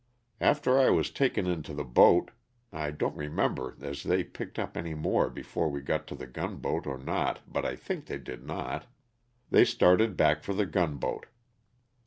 After 0.39 0.79
I 0.79 0.89
was 0.89 1.11
taken 1.11 1.45
into 1.45 1.75
the 1.75 1.83
boat 1.83 2.31
(I 2.73 2.89
don't 2.89 3.15
remember 3.15 3.77
as 3.81 4.01
they 4.01 4.23
picked 4.23 4.57
up 4.57 4.75
any 4.75 4.95
more 4.95 5.29
before 5.29 5.69
we 5.69 5.79
got 5.81 6.07
to 6.07 6.15
the 6.15 6.25
gunboat 6.25 6.87
or 6.87 6.97
not, 6.97 7.41
but 7.47 7.77
think 7.79 8.07
they 8.07 8.17
did 8.17 8.43
not), 8.43 8.87
they 9.51 9.63
started 9.63 10.17
back 10.17 10.41
for 10.41 10.55
the 10.55 10.65
gunboat. 10.65 11.27